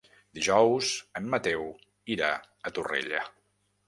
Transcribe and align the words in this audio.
Dijous 0.37 0.93
en 1.19 1.27
Mateu 1.33 1.67
irà 2.15 2.31
a 2.39 2.73
Torrella. 2.79 3.21